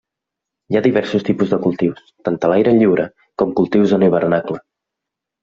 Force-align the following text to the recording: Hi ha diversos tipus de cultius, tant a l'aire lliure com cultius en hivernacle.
Hi 0.71 0.77
ha 0.77 0.81
diversos 0.85 1.25
tipus 1.27 1.51
de 1.51 1.59
cultius, 1.65 2.07
tant 2.29 2.39
a 2.47 2.51
l'aire 2.53 2.73
lliure 2.79 3.07
com 3.43 3.53
cultius 3.61 3.95
en 4.01 4.09
hivernacle. 4.09 4.61